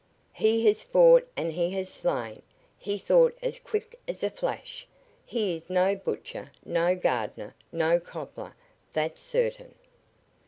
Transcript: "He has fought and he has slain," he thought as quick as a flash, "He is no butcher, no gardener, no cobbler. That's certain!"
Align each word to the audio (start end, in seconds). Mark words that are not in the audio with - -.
"He 0.33 0.65
has 0.65 0.81
fought 0.81 1.27
and 1.37 1.51
he 1.53 1.69
has 1.73 1.87
slain," 1.87 2.41
he 2.75 2.97
thought 2.97 3.37
as 3.43 3.59
quick 3.59 3.99
as 4.07 4.23
a 4.23 4.31
flash, 4.31 4.87
"He 5.27 5.53
is 5.53 5.69
no 5.69 5.95
butcher, 5.95 6.51
no 6.65 6.95
gardener, 6.95 7.53
no 7.71 7.99
cobbler. 7.99 8.55
That's 8.93 9.21
certain!" 9.21 9.75